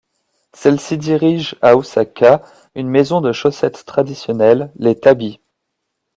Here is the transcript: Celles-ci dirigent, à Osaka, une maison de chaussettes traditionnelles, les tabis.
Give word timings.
Celles-ci 0.53 0.97
dirigent, 0.97 1.55
à 1.61 1.77
Osaka, 1.77 2.41
une 2.73 2.89
maison 2.89 3.21
de 3.21 3.31
chaussettes 3.31 3.85
traditionnelles, 3.85 4.71
les 4.77 4.99
tabis. 4.99 5.39